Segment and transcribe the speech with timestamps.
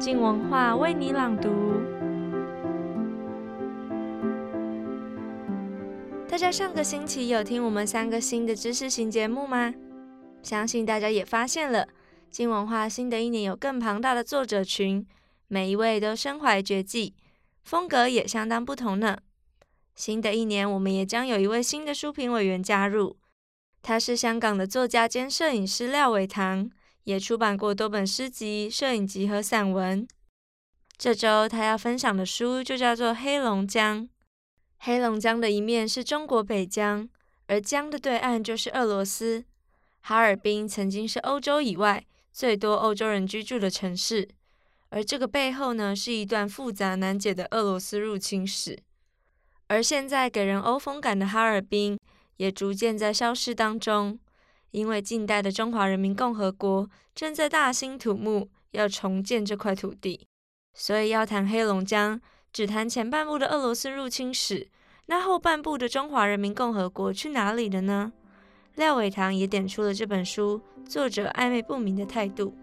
[0.00, 1.50] 静文化为你朗读。
[6.28, 9.74] 大家上个星期有听我们三个新的知识型节目吗？
[10.40, 11.88] 相信大家也发现了，
[12.30, 15.04] 静文化新的一年有更庞大的作者群，
[15.48, 17.14] 每一位都身怀绝技，
[17.64, 19.18] 风格也相当不同呢。
[19.96, 23.16] 新的一年，我们也将有一位新的书评委员加入，
[23.82, 26.70] 他是香港的作家兼摄影师廖伟棠，
[27.08, 30.06] 也出版过多本诗集、摄影集和散文。
[30.98, 34.02] 这周他要分享的书就叫做《黑龙江》。
[34.76, 37.08] 黑龙江的一面是中国北疆，
[37.46, 39.46] 而江的对岸就是俄罗斯。
[40.00, 44.28] 哈尔滨曾经是欧洲以外最多欧洲人居住的城市，
[44.90, 48.78] 而这个背后呢，是一段复杂难解的俄罗斯入侵史。
[49.68, 51.98] 而现在给人欧风感的哈尔滨，
[52.36, 54.18] 也逐渐在消失当中，
[54.70, 60.26] 因为近代的中华人民共和国正在大兴土木，要重建这块土地，
[60.74, 62.20] 所以要谈黑龙江，
[62.52, 64.68] 只谈前半部的俄罗斯入侵史，
[65.06, 68.12] 那后半部的中华人民共和国去哪里了呢？
[68.74, 72.54] 廖伟棠也点出了这本书作者暧昧不明的态度。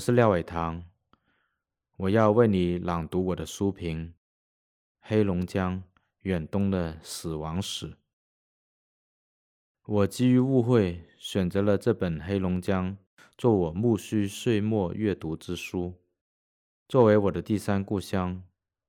[0.00, 0.82] 我是廖伟棠，
[1.98, 4.08] 我要为你朗读我的书评
[4.98, 5.82] 《黑龙江
[6.20, 7.90] 远东的死亡史》。
[9.84, 12.96] 我基于误会，选择了这本《黑龙江》
[13.36, 16.00] 做我暮须岁末阅读之书。
[16.88, 18.42] 作为我的第三故乡，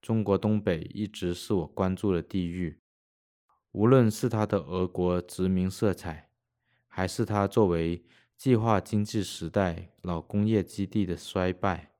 [0.00, 2.78] 中国东北一直是我关注的地域。
[3.72, 6.30] 无论是它的俄国殖民色彩，
[6.86, 8.04] 还是它作为
[8.42, 11.92] 计划经济时代老工业基地的衰败，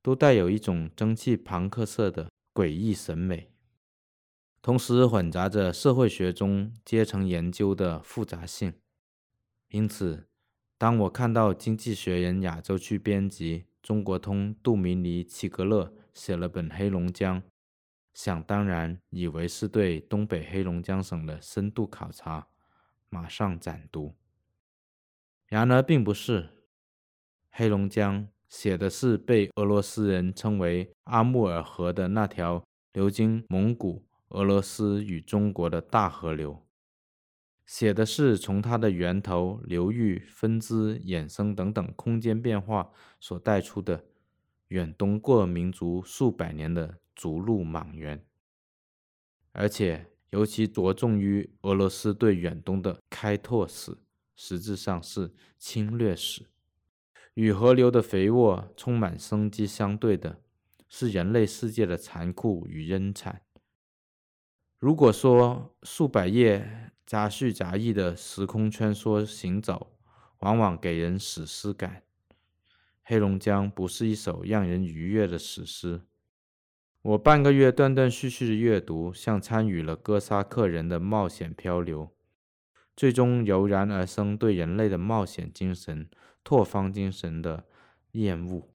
[0.00, 3.50] 都带有一种蒸汽朋克色的诡异审美，
[4.62, 8.74] 同时混杂着社会学中阶层研究的复杂性。
[9.70, 10.28] 因此，
[10.78, 17.42] 当我看到《经济学人》亚洲区编辑中国通杜米尼齐格勒写了本《黑龙江》，
[18.14, 22.46] 想当然以为是对东北黑龙江省的深度考察，
[23.08, 24.14] 马上展读。
[25.52, 26.48] 然而，并不是。
[27.50, 32.64] 黑龙江写的是被俄罗斯人称为阿穆尔河的那条
[32.94, 36.66] 流经蒙古、俄罗斯与中国的大河流，
[37.66, 42.90] 写的是从它的源头、流域、分支、衍生等等空间变化
[43.20, 44.06] 所带出的
[44.68, 48.24] 远东各民族数百年的逐鹿莽原，
[49.52, 53.98] 而且尤其着重于俄罗斯对远东的开拓史。
[54.34, 56.46] 实质上是侵略史，
[57.34, 60.40] 与河流的肥沃、充满生机相对的，
[60.88, 63.42] 是人类世界的残酷与阴惨。
[64.78, 69.96] 如果说数百页杂叙杂议的时空穿梭行走，
[70.40, 72.02] 往往给人史诗感，
[73.02, 76.02] 黑龙江不是一首让人愉悦的史诗。
[77.02, 82.14] 我半个月断断续续的阅读，像参与了哥萨克人的冒险漂流。
[83.02, 86.08] 最终油然而生对人类的冒险精神、
[86.44, 87.64] 拓荒精神的
[88.12, 88.68] 厌恶，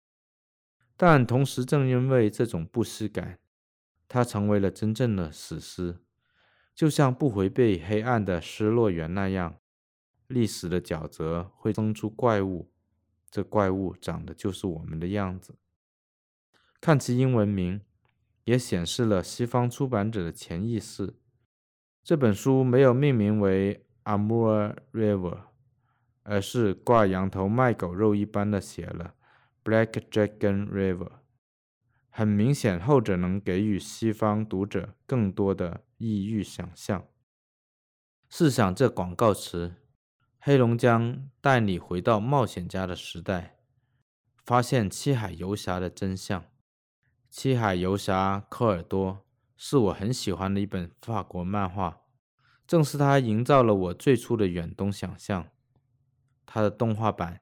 [0.98, 3.40] 但同时正因为这种不适感，
[4.10, 6.00] 它成为了真正的史诗。
[6.76, 9.60] 就像不回避黑暗的失落园那样，
[10.28, 12.70] 历史的沼泽会生出怪物，
[13.32, 15.56] 这怪物长得就是我们的样子。
[16.82, 17.80] 看其英文名，
[18.44, 21.16] 也显示了西方出版者的潜意识。
[22.04, 23.86] 这本书没有命名为。
[24.08, 25.40] Amur River，
[26.24, 29.16] 而是挂羊头卖狗肉一般的写了
[29.66, 31.12] Black Dragon River。
[32.10, 37.06] 很明显，后者能给予西方读者更多的异域想象。
[38.30, 39.76] 试想这广告词：
[40.40, 43.58] 黑龙江带你回到冒险家的时代，
[44.46, 46.46] 发现七海游侠的真相。
[47.30, 49.26] 七海游侠科尔多
[49.58, 52.07] 是我很喜欢的一本法国漫画。
[52.68, 55.48] 正是他营造了我最初的远东想象。
[56.46, 57.36] 他的动画版《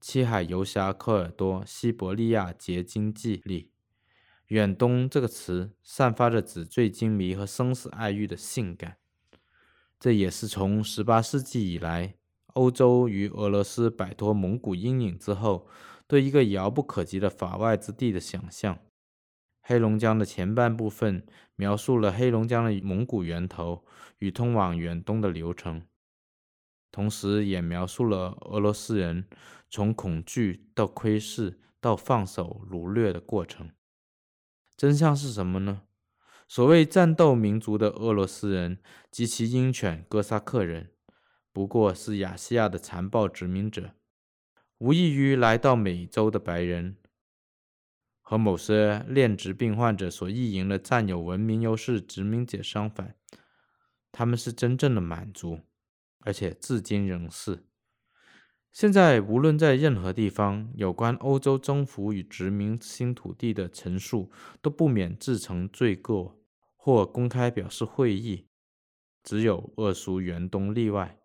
[0.00, 3.72] 七海游侠科尔多西伯利亚结晶记》里
[4.48, 8.96] ，“远东”这个词散发着纸醉金迷和生死爱欲的性感。
[9.98, 12.14] 这也是从18世纪以来，
[12.54, 15.66] 欧洲与俄罗斯摆脱蒙古阴影之后，
[16.06, 18.78] 对一个遥不可及的法外之地的想象。
[19.60, 21.26] 黑龙江的前半部分
[21.56, 23.84] 描述了黑龙江的蒙古源头
[24.18, 25.82] 与通往远东的流程，
[26.90, 29.28] 同时也描述了俄罗斯人
[29.68, 33.70] 从恐惧到窥视到放手掳掠的过程。
[34.76, 35.82] 真相是什么呢？
[36.46, 38.78] 所谓战斗民族的俄罗斯人
[39.10, 40.92] 及其鹰犬哥萨克人，
[41.52, 43.90] 不过是亚细亚的残暴殖民者，
[44.78, 46.96] 无异于来到美洲的白人。
[48.28, 53.16] 和某些恋殖病患者所意淫的占有文明优势殖民者相反，
[54.12, 55.60] 他们是真正的满族，
[56.18, 57.64] 而且至今仍是。
[58.70, 64.30] 现在，无论在任何地方，有关欧洲征服与殖民新土地的陈述，
[64.60, 66.38] 都不免自成罪过，
[66.76, 68.48] 或公开表示会意。
[69.22, 71.18] 只有俄苏远东例外，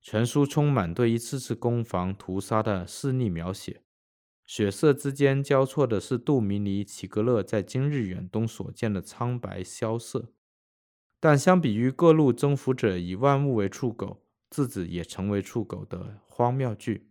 [0.00, 3.82] 全书充满对一次次攻防屠杀的肆虐描写。
[4.48, 10.32] 血色之间交错的是杜米尼·齐格勒在今日远东所见的苍白萧瑟，
[11.20, 17.10] 但相比于各路征服者以万物为刍狗，自己也成为刍狗的荒谬剧，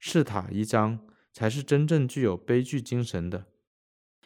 [0.00, 3.44] 赤塔一章才是真正具有悲剧精神的，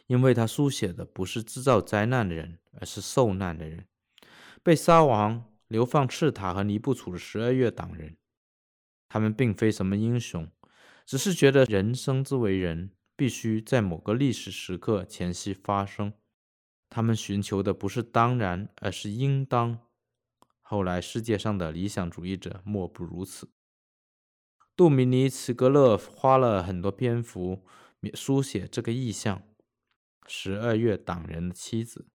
[0.05, 3.85] 因为他书写的不是制造灾难的人，而是受难的人，
[4.63, 8.15] 被沙皇流放赤塔和尼布楚的十二月党人，
[9.09, 10.49] 他们并非什么英雄。
[11.07, 16.11] 只是觉得人生之为人，必须在某个历史时刻前夕发生。
[16.89, 19.79] 他们寻求的不是当然，而是应当。
[20.61, 23.49] 后来世界上的理想主义者莫不如此。
[24.75, 27.65] 杜米尼·茨格勒花了很多篇幅
[28.13, 29.41] 书写这个意象：
[30.27, 32.09] 十二月党人的妻子，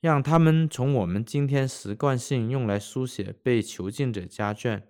[0.00, 4.84] 让他们从我们今天习惯性用来书写被囚禁者家眷，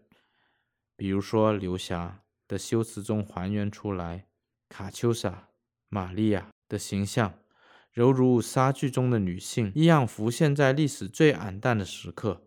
[0.98, 2.23] 比如说刘霞。
[2.46, 4.26] 的修辞中还原出来，
[4.68, 5.48] 卡秋莎、
[5.88, 7.38] 玛利亚的形象，
[7.94, 12.46] 犹如莎剧中的女性一样，浮现在历史最黯淡的时刻。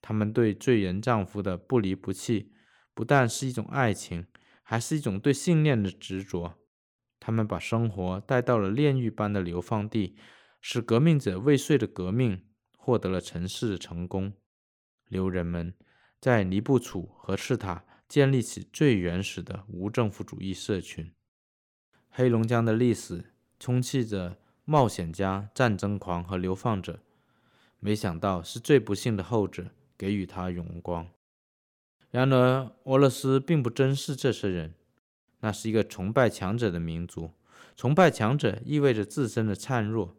[0.00, 2.52] 他们对罪人丈夫的不离不弃，
[2.94, 4.26] 不但是一种爱情，
[4.62, 6.58] 还是一种对信念的执着。
[7.20, 10.16] 他们把生活带到了炼狱般的流放地，
[10.60, 12.44] 使革命者未遂的革命
[12.76, 14.32] 获得了尘世的成功。
[15.08, 15.74] 留人们
[16.20, 17.84] 在尼布楚和赤塔。
[18.08, 21.12] 建立起最原始的无政府主义社群。
[22.08, 23.26] 黑龙江的历史
[23.60, 27.00] 充斥着冒险家、战争狂和流放者，
[27.78, 31.06] 没想到是最不幸的后者给予他荣光。
[32.10, 34.74] 然而，俄罗斯并不珍视这些人，
[35.40, 37.32] 那是一个崇拜强者的民族。
[37.76, 40.16] 崇拜强者意味着自身的孱弱，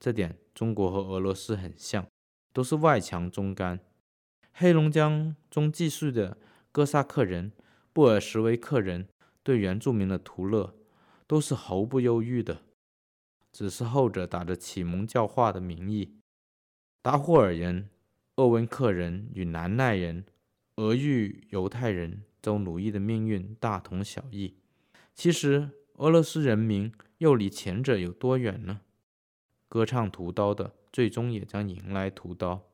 [0.00, 2.04] 这点中国和俄罗斯很像，
[2.52, 3.78] 都是外强中干。
[4.52, 6.36] 黑龙江中继续的。
[6.72, 7.50] 哥萨克人、
[7.92, 9.08] 布尔什维克人
[9.42, 10.72] 对原住民的屠戮，
[11.26, 12.62] 都是毫不犹豫的，
[13.50, 16.14] 只是后者打着启蒙教化的名义。
[17.02, 17.90] 达斡尔人、
[18.36, 20.24] 鄂温克人与南奈人、
[20.76, 24.54] 俄裔犹太人遭奴役的命运大同小异。
[25.12, 28.82] 其实，俄罗斯人民又离前者有多远呢？
[29.68, 32.68] 歌唱屠刀的，最终也将迎来屠刀。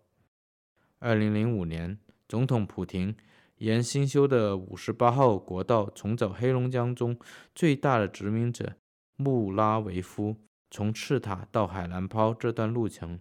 [0.99, 1.99] 二零零五年，
[2.29, 3.17] 总统普廷。
[3.59, 7.19] 沿新修的五十八号国道重走黑龙江中
[7.55, 8.75] 最大的殖民者
[9.17, 10.37] 穆拉维夫
[10.71, 13.19] 从赤塔到海兰泡这段路程，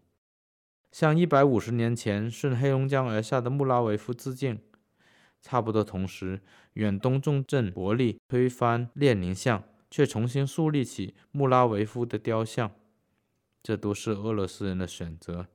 [0.91, 4.59] 向一百五十年前顺黑龙江而下的穆拉维夫致敬。
[5.41, 6.41] 差不多同时，
[6.73, 12.71] 远东重镇伯利推翻列宁像，却重新树立起穆拉维夫的雕像。
[13.63, 15.47] 这都是俄罗斯人的选择。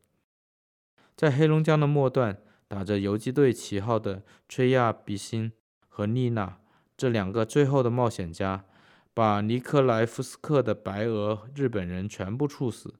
[1.14, 2.38] 在黑龙江的末段。
[2.71, 5.50] 打着游击队旗号的崔亚比辛
[5.89, 6.61] 和丽娜
[6.97, 8.65] 这两个最后的冒险家，
[9.12, 12.95] 把尼克莱夫斯克的白俄日本人全部处死，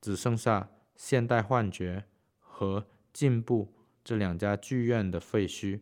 [0.00, 2.04] 只剩下现代幻觉
[2.38, 5.80] 和进步这两家剧院的废墟，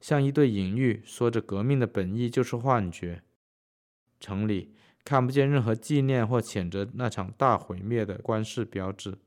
[0.00, 3.22] 像一对隐喻，说着革命的本意就是幻觉。
[4.18, 9.18] 城里看不见任何纪念或谴责那场大毁灭的官式标志。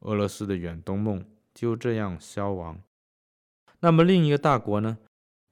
[0.00, 1.24] 俄罗斯的远东梦。
[1.54, 2.80] 就这样消亡。
[3.80, 4.98] 那么另一个大国呢？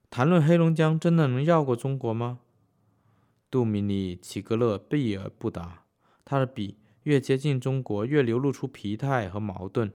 [0.09, 2.39] 谈论黑龙江，真的能绕过中国吗？
[3.49, 5.85] 杜米尼·齐格勒避而不答。
[6.23, 9.91] 他的笔越接近中国，越流露出疲态和矛盾。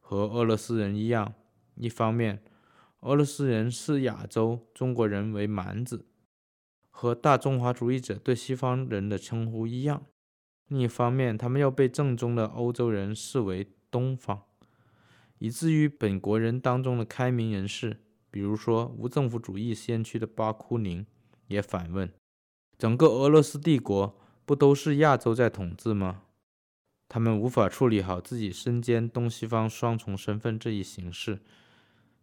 [0.00, 1.34] 和俄罗斯人一样，
[1.74, 2.42] 一方面，
[3.00, 6.06] 俄罗斯人视亚洲中国人为蛮子，
[6.90, 10.02] 和大中华主义者对西方人的称呼一样；
[10.68, 14.42] 另一方面，他们又被正宗的欧洲人视为东方。
[15.38, 17.98] 以至于本国人当中的开明人士，
[18.30, 21.06] 比如说无政府主义先驱的巴库宁，
[21.48, 22.12] 也反问：
[22.78, 26.22] 整个俄罗斯帝国不都是亚洲在统治吗？
[27.08, 31.38] 他们无法处理好自己身兼东西方双重身份这一形势，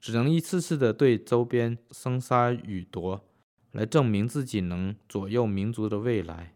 [0.02, 3.24] 只能一次次的对周边生杀予夺，
[3.72, 6.53] 来证明自己能左右民族的未来。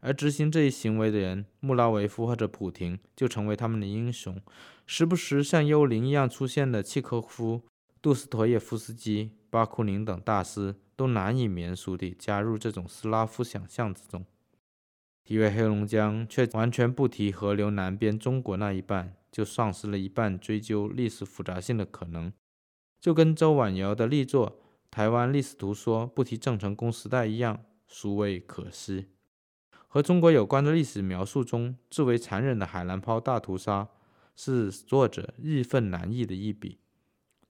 [0.00, 4.40] 而执行这一行为的人，穆拉维夫或者普廷就成为他们的英雄。
[4.86, 7.62] 时不时像幽灵一样出现的契诃夫、
[8.00, 14.24] 杜斯妥耶夫斯基、巴库宁等大师，都难以免俗地加入这种斯拉夫想象之中。
[15.24, 22.32] 提为黑龙江，却完全不提河流南边中国那一半，就丧失了一半追究历史复杂性的可能。
[22.98, 24.50] 就跟周婉窈的力作
[24.90, 29.08] 《台湾历史图说》不提郑成功时代一样，殊为可惜。
[29.90, 33.88] 和中国有关的历史描述中最为残忍的海兰泡大屠杀，
[34.36, 36.78] 是作者义愤难抑的一笔，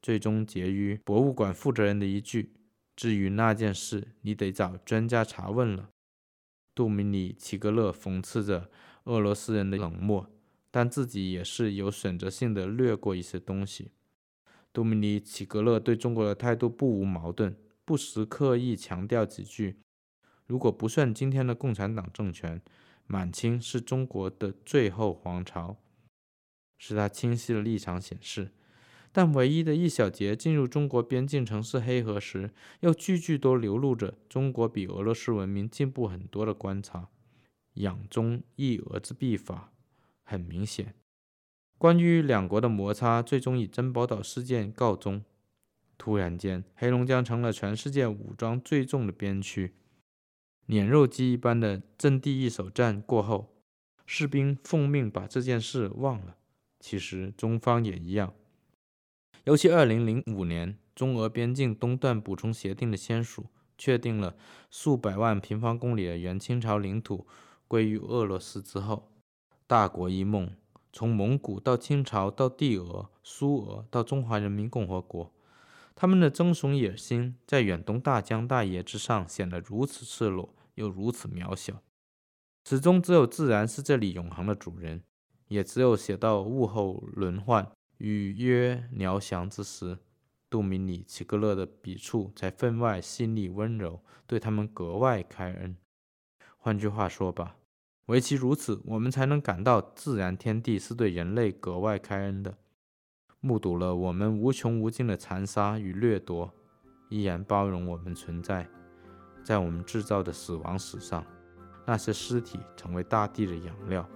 [0.00, 2.52] 最终结于博物馆负责人的一句
[2.94, 5.90] ：“至于那件事，你得找专家查问了。”
[6.76, 8.70] 杜米尼·齐格勒讽刺着
[9.04, 10.30] 俄罗斯人的冷漠，
[10.70, 13.90] 但自己也是有选择性的略过一些东西。
[14.72, 19.80] 杜米尼·齐格勒对中国的态度不无矛盾，不时刻意强调几句
[20.48, 22.60] ：“如果不算今天的共产党政权，
[23.06, 25.76] 满清是中国的最后皇朝。”
[26.76, 28.50] 是他清晰的立场显示。
[29.10, 32.50] 但唯一的一小节进入中国边境城市黑河时，
[32.80, 37.08] 又句句都流露着中国比俄罗斯文明进步很多的观察。
[37.74, 39.72] 养中抑俄之必法，
[40.22, 40.94] 很明显。
[41.78, 45.24] 关于两国的摩擦，最终以珍宝岛事件告终。
[45.96, 49.74] 突然间，黑龙江成了全世界武装最重的边区。
[50.70, 53.54] 碾肉机一般的阵地一手战过后，
[54.04, 56.36] 士兵奉命把这件事忘了。
[56.78, 58.34] 其实中方也一样。
[59.44, 63.46] 尤其二零零五年中俄边境东段补充协定的签署，
[63.78, 64.36] 确定了
[64.70, 67.26] 数百万平方公里的原清朝领土
[67.66, 69.10] 归于俄罗斯之后，
[69.66, 70.50] 大国一梦。
[70.92, 75.32] 从蒙古到清朝到帝俄、苏俄到中华人民共和国，
[75.94, 81.82] 他们的争雄野心在远东大江大野之上显得如此赤裸，又如此渺小。
[82.64, 85.02] 始终只有自然是这里永恒的主人，
[85.48, 89.98] 也只有写到物候轮换、雨约鸟翔之时，
[90.48, 95.76] 杜米尼·齐格勒的笔触才分外细腻温柔，对他们格外开恩。
[96.56, 97.56] 换句话说吧。
[98.06, 102.56] 唯其如此，我们才能感到自然天地是对人类格外开恩的，
[103.40, 106.50] 目睹了我们无穷无尽的残杀与掠夺，
[107.10, 108.66] 依然包容我们存在。
[109.48, 111.24] 在我们制造的死亡史上，
[111.86, 114.06] 那些尸体成为大地的养料，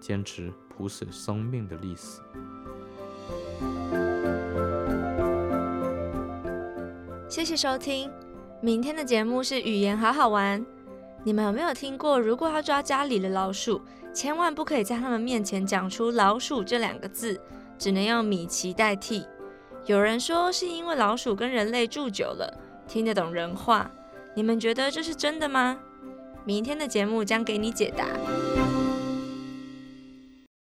[0.00, 2.22] 坚持谱写生命的历史。
[7.28, 8.10] 谢谢收听，
[8.62, 10.64] 明天的节目是语言好好玩。
[11.22, 13.82] 你们有没有听过，如果要抓家里的老鼠，
[14.14, 17.38] 千万不可以在他们面前讲出“老鼠”这两个字，
[17.76, 19.26] 只能用“米奇”代替。
[19.84, 23.90] 有人说是因为老鼠跟人类住久了，听得懂人话。
[24.38, 25.76] 你们觉得这是真的吗？
[26.44, 28.06] 明天的节目将给你解答。